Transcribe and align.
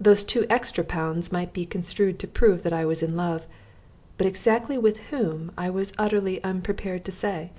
Those 0.00 0.24
two 0.24 0.46
extra 0.48 0.82
pounds 0.82 1.30
might 1.30 1.52
be 1.52 1.66
construed 1.66 2.18
to 2.20 2.26
prove 2.26 2.62
that 2.62 2.72
I 2.72 2.86
was 2.86 3.02
in 3.02 3.14
love, 3.14 3.46
but 4.16 4.26
exactly 4.26 4.78
with 4.78 4.96
whom 5.10 5.52
I 5.58 5.68
was 5.68 5.92
utterly 5.98 6.42
unprepared 6.42 7.04
to 7.04 7.12
say. 7.12 7.50